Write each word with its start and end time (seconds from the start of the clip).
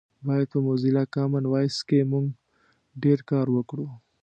باید 0.25 0.47
په 0.53 0.59
موزیلا 0.65 1.03
کامن 1.15 1.43
وایس 1.47 1.77
کې 1.87 1.99
مونږ 2.11 2.27
ډېر 3.03 3.19
کار 3.29 3.47
وکړو 3.55 3.87